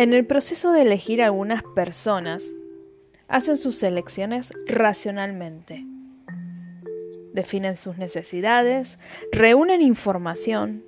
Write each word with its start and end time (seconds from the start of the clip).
En 0.00 0.14
el 0.14 0.24
proceso 0.24 0.72
de 0.72 0.80
elegir 0.80 1.22
algunas 1.22 1.62
personas, 1.62 2.54
hacen 3.28 3.58
sus 3.58 3.82
elecciones 3.82 4.50
racionalmente. 4.66 5.84
Definen 7.34 7.76
sus 7.76 7.98
necesidades, 7.98 8.98
reúnen 9.30 9.82
información, 9.82 10.82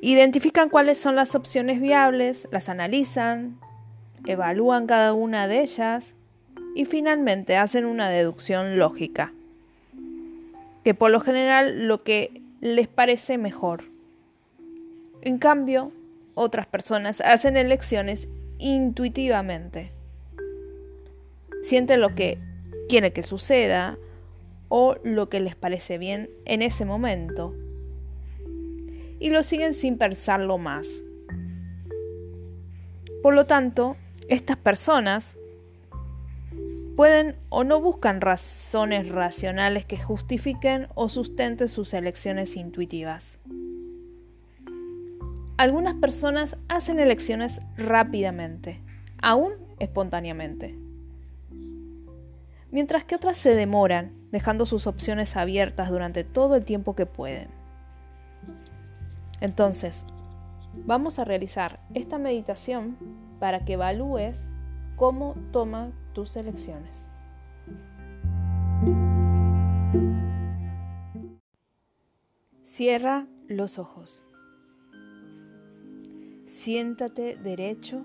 identifican 0.00 0.70
cuáles 0.70 0.98
son 0.98 1.14
las 1.14 1.36
opciones 1.36 1.80
viables, 1.80 2.48
las 2.50 2.68
analizan, 2.68 3.60
evalúan 4.26 4.88
cada 4.88 5.12
una 5.12 5.46
de 5.46 5.60
ellas 5.60 6.16
y 6.74 6.86
finalmente 6.86 7.56
hacen 7.56 7.84
una 7.84 8.08
deducción 8.08 8.76
lógica, 8.76 9.32
que 10.82 10.94
por 10.94 11.12
lo 11.12 11.20
general 11.20 11.86
lo 11.86 12.02
que 12.02 12.42
les 12.60 12.88
parece 12.88 13.38
mejor. 13.38 13.84
En 15.22 15.38
cambio, 15.38 15.92
otras 16.34 16.66
personas 16.66 17.20
hacen 17.20 17.56
elecciones 17.56 18.28
intuitivamente. 18.58 19.92
Sienten 21.62 22.00
lo 22.00 22.14
que 22.14 22.38
quiere 22.88 23.12
que 23.12 23.22
suceda 23.22 23.98
o 24.68 24.96
lo 25.02 25.28
que 25.28 25.40
les 25.40 25.56
parece 25.56 25.98
bien 25.98 26.30
en 26.44 26.62
ese 26.62 26.84
momento 26.84 27.54
y 29.20 29.30
lo 29.30 29.42
siguen 29.42 29.74
sin 29.74 29.98
pensarlo 29.98 30.58
más. 30.58 31.02
Por 33.22 33.34
lo 33.34 33.46
tanto, 33.46 33.96
estas 34.28 34.56
personas 34.56 35.36
pueden 36.96 37.36
o 37.50 37.64
no 37.64 37.80
buscan 37.80 38.20
razones 38.20 39.08
racionales 39.08 39.84
que 39.84 39.98
justifiquen 39.98 40.88
o 40.94 41.08
sustenten 41.08 41.68
sus 41.68 41.94
elecciones 41.94 42.56
intuitivas. 42.56 43.38
Algunas 45.60 45.94
personas 45.96 46.56
hacen 46.68 47.00
elecciones 47.00 47.60
rápidamente, 47.76 48.80
aún 49.20 49.52
espontáneamente, 49.78 50.74
mientras 52.70 53.04
que 53.04 53.14
otras 53.14 53.36
se 53.36 53.54
demoran, 53.54 54.14
dejando 54.30 54.64
sus 54.64 54.86
opciones 54.86 55.36
abiertas 55.36 55.90
durante 55.90 56.24
todo 56.24 56.56
el 56.56 56.64
tiempo 56.64 56.94
que 56.96 57.04
pueden. 57.04 57.48
Entonces, 59.42 60.06
vamos 60.86 61.18
a 61.18 61.26
realizar 61.26 61.78
esta 61.92 62.16
meditación 62.16 62.96
para 63.38 63.66
que 63.66 63.74
evalúes 63.74 64.48
cómo 64.96 65.34
toma 65.52 65.90
tus 66.14 66.36
elecciones. 66.36 67.10
Cierra 72.62 73.26
los 73.46 73.78
ojos. 73.78 74.24
Siéntate 76.62 77.36
derecho. 77.36 78.04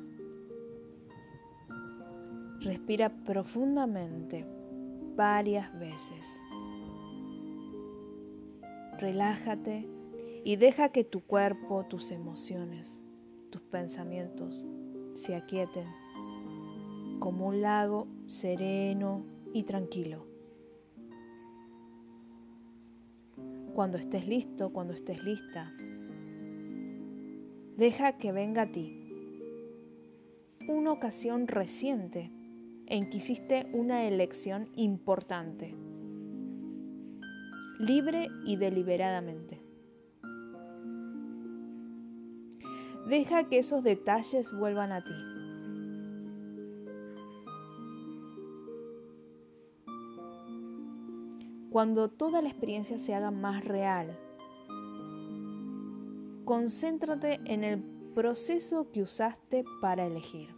Respira 2.61 3.09
profundamente 3.09 4.45
varias 5.17 5.77
veces. 5.77 6.39
Relájate 8.97 9.89
y 10.45 10.55
deja 10.55 10.87
que 10.87 11.03
tu 11.03 11.19
cuerpo, 11.19 11.83
tus 11.89 12.11
emociones, 12.11 13.01
tus 13.49 13.61
pensamientos 13.61 14.65
se 15.11 15.35
aquieten 15.35 15.89
como 17.19 17.47
un 17.47 17.61
lago 17.61 18.07
sereno 18.25 19.25
y 19.51 19.63
tranquilo. 19.63 20.25
Cuando 23.73 23.97
estés 23.97 24.25
listo, 24.25 24.71
cuando 24.71 24.93
estés 24.93 25.21
lista, 25.25 25.69
deja 27.77 28.17
que 28.17 28.31
venga 28.31 28.63
a 28.63 28.71
ti 28.71 29.01
una 30.67 30.91
ocasión 30.91 31.47
reciente 31.47 32.31
en 32.87 33.09
que 33.09 33.17
hiciste 33.17 33.67
una 33.73 34.05
elección 34.05 34.69
importante, 34.75 35.75
libre 37.79 38.27
y 38.45 38.55
deliberadamente. 38.55 39.61
Deja 43.07 43.47
que 43.47 43.59
esos 43.59 43.83
detalles 43.83 44.51
vuelvan 44.57 44.91
a 44.91 45.03
ti. 45.03 45.35
Cuando 51.69 52.09
toda 52.09 52.41
la 52.41 52.49
experiencia 52.49 52.97
se 52.97 53.13
haga 53.13 53.31
más 53.31 53.63
real, 53.65 54.17
concéntrate 56.45 57.41
en 57.45 57.63
el 57.63 57.81
proceso 58.13 58.91
que 58.91 59.01
usaste 59.01 59.65
para 59.81 60.05
elegir. 60.05 60.55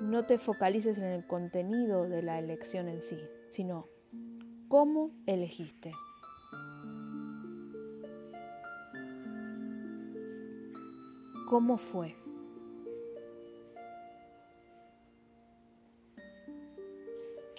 No 0.00 0.24
te 0.24 0.38
focalices 0.38 0.98
en 0.98 1.04
el 1.04 1.26
contenido 1.26 2.08
de 2.08 2.22
la 2.22 2.38
elección 2.38 2.88
en 2.88 3.02
sí, 3.02 3.18
sino 3.50 3.86
cómo 4.68 5.10
elegiste. 5.26 5.92
¿Cómo 11.48 11.76
fue? 11.76 12.21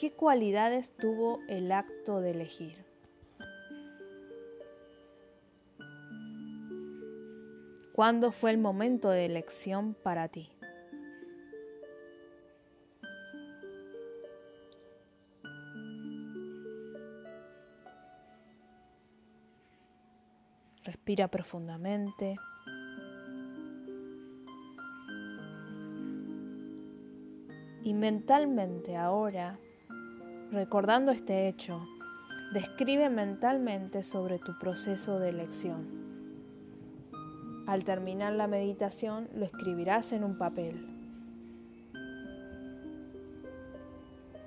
¿Qué 0.04 0.12
cualidades 0.12 0.94
tuvo 0.98 1.40
el 1.48 1.72
acto 1.72 2.20
de 2.20 2.32
elegir? 2.32 2.76
¿Cuándo 7.94 8.34
fue 8.34 8.52
el 8.52 8.58
momento 8.58 9.12
de 9.12 9.26
elección 9.26 9.94
para 9.94 10.28
ti? 10.28 10.50
Respira 20.84 21.30
profundamente. 21.30 22.36
Y 27.86 27.94
mentalmente 27.94 28.98
ahora, 28.98 29.58
recordando 30.54 31.12
este 31.12 31.48
hecho, 31.48 31.86
describe 32.54 33.10
mentalmente 33.10 34.04
sobre 34.04 34.38
tu 34.38 34.58
proceso 34.60 35.20
de 35.20 35.30
elección. 35.30 35.88
Al 37.66 37.84
terminar 37.84 38.34
la 38.34 38.48
meditación 38.48 39.28
lo 39.36 39.46
escribirás 39.46 40.14
en 40.14 40.24
un 40.24 40.38
papel. 40.38 40.86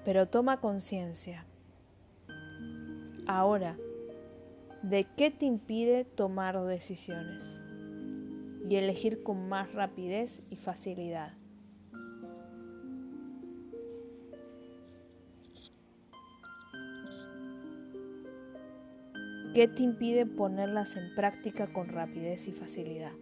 Pero 0.04 0.26
toma 0.28 0.58
conciencia. 0.58 1.44
Ahora, 3.26 3.76
de 4.82 5.08
qué 5.16 5.32
te 5.32 5.46
impide 5.46 6.04
tomar 6.04 6.62
decisiones 6.64 7.60
y 8.68 8.76
elegir 8.76 9.24
con 9.24 9.48
más 9.48 9.74
rapidez 9.74 10.42
y 10.50 10.56
facilidad. 10.56 11.32
¿Qué 19.56 19.68
te 19.68 19.82
impide 19.82 20.26
ponerlas 20.26 20.96
en 20.96 21.14
práctica 21.14 21.66
con 21.72 21.88
rapidez 21.88 22.46
y 22.46 22.52
facilidad? 22.52 23.12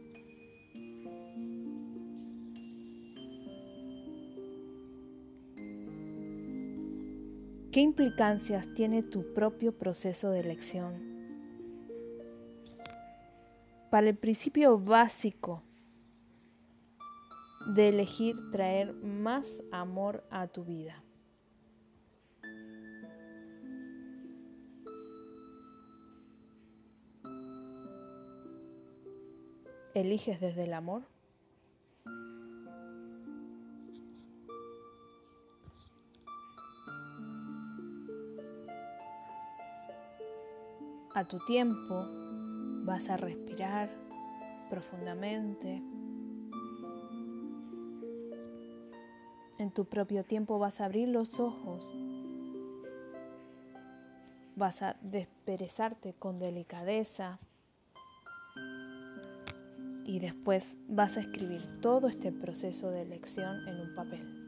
¿Qué 7.70 7.79
implicancias 7.79 8.67
tiene 8.75 9.05
tu 9.05 9.32
propio 9.32 9.79
proceso 9.79 10.31
de 10.31 10.41
elección 10.41 11.00
para 13.93 14.09
el 14.09 14.17
principio 14.17 14.76
básico 14.76 15.62
de 17.76 17.91
elegir 17.91 18.35
traer 18.50 18.93
más 18.93 19.62
amor 19.70 20.25
a 20.32 20.49
tu 20.49 20.64
vida. 20.64 21.05
¿Eliges 29.94 30.41
desde 30.41 30.64
el 30.64 30.75
amor? 30.75 31.02
A 41.14 41.25
tu 41.25 41.38
tiempo, 41.46 42.06
Vas 42.85 43.08
a 43.08 43.17
respirar 43.17 43.88
profundamente. 44.69 45.82
En 49.56 49.70
tu 49.70 49.87
propio 49.87 50.23
tiempo 50.23 50.58
vas 50.58 50.82
a 50.82 50.85
abrir 50.85 51.08
los 51.08 51.40
ojos 51.40 51.94
vas 54.56 54.82
a 54.82 54.97
desperezarte 55.02 56.14
con 56.14 56.38
delicadeza 56.38 57.38
y 60.05 60.19
después 60.19 60.77
vas 60.89 61.17
a 61.17 61.21
escribir 61.21 61.81
todo 61.81 62.09
este 62.09 62.33
proceso 62.33 62.91
de 62.91 63.03
elección 63.03 63.67
en 63.69 63.81
un 63.81 63.95
papel. 63.95 64.45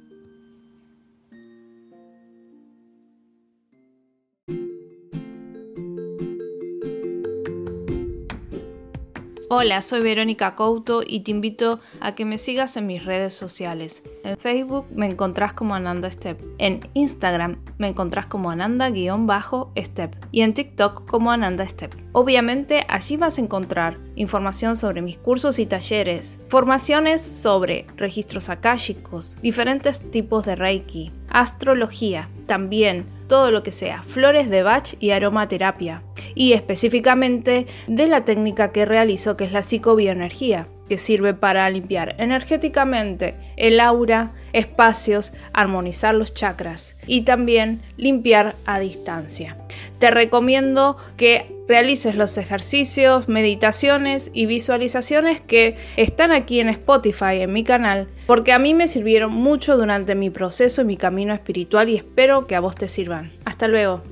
Hola, 9.48 9.80
soy 9.80 10.02
Verónica 10.02 10.56
Couto 10.56 11.02
y 11.06 11.20
te 11.20 11.30
invito 11.30 11.78
a 12.00 12.16
que 12.16 12.24
me 12.24 12.36
sigas 12.36 12.76
en 12.76 12.88
mis 12.88 13.04
redes 13.04 13.32
sociales. 13.32 14.02
En 14.24 14.36
Facebook 14.36 14.86
me 14.92 15.06
encontrás 15.06 15.52
como 15.52 15.76
Ananda 15.76 16.10
Step, 16.10 16.38
en 16.58 16.80
Instagram 16.94 17.64
me 17.78 17.88
encontrás 17.88 18.26
como 18.26 18.50
Ananda-Step 18.50 20.16
y 20.32 20.40
en 20.42 20.54
TikTok 20.54 21.06
como 21.06 21.30
Ananda 21.30 21.66
Step. 21.68 21.94
Obviamente 22.12 22.84
allí 22.88 23.16
vas 23.16 23.38
a 23.38 23.40
encontrar 23.40 23.98
información 24.14 24.76
sobre 24.76 25.02
mis 25.02 25.18
cursos 25.18 25.58
y 25.58 25.66
talleres, 25.66 26.38
formaciones 26.48 27.20
sobre 27.20 27.86
registros 27.96 28.48
akáshicos, 28.48 29.36
diferentes 29.42 30.10
tipos 30.10 30.44
de 30.46 30.54
Reiki, 30.54 31.12
astrología, 31.28 32.28
también 32.46 33.06
todo 33.28 33.50
lo 33.50 33.62
que 33.62 33.72
sea 33.72 34.02
flores 34.02 34.48
de 34.50 34.62
Bach 34.62 34.94
y 35.00 35.10
aromaterapia, 35.10 36.02
y 36.34 36.52
específicamente 36.52 37.66
de 37.86 38.06
la 38.06 38.24
técnica 38.24 38.72
que 38.72 38.84
realizo 38.84 39.36
que 39.36 39.44
es 39.44 39.52
la 39.52 39.62
psicobioenergía 39.62 40.66
que 40.88 40.98
sirve 40.98 41.34
para 41.34 41.68
limpiar 41.68 42.14
energéticamente 42.18 43.34
el 43.56 43.80
aura, 43.80 44.32
espacios, 44.56 45.32
armonizar 45.52 46.14
los 46.14 46.32
chakras 46.32 46.96
y 47.06 47.22
también 47.22 47.80
limpiar 47.96 48.54
a 48.64 48.80
distancia. 48.80 49.56
Te 49.98 50.10
recomiendo 50.10 50.96
que 51.16 51.54
realices 51.68 52.16
los 52.16 52.38
ejercicios, 52.38 53.28
meditaciones 53.28 54.30
y 54.32 54.46
visualizaciones 54.46 55.40
que 55.40 55.76
están 55.96 56.32
aquí 56.32 56.60
en 56.60 56.70
Spotify, 56.70 57.40
en 57.40 57.52
mi 57.52 57.64
canal, 57.64 58.08
porque 58.26 58.52
a 58.52 58.58
mí 58.58 58.72
me 58.72 58.88
sirvieron 58.88 59.32
mucho 59.32 59.76
durante 59.76 60.14
mi 60.14 60.30
proceso 60.30 60.82
y 60.82 60.86
mi 60.86 60.96
camino 60.96 61.34
espiritual 61.34 61.90
y 61.90 61.96
espero 61.96 62.46
que 62.46 62.54
a 62.54 62.60
vos 62.60 62.76
te 62.76 62.88
sirvan. 62.88 63.32
Hasta 63.44 63.68
luego. 63.68 64.02